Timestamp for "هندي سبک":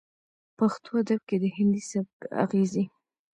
1.55-2.19